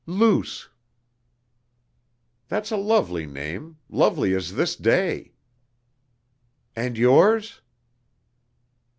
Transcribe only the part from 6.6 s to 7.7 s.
"And yours?"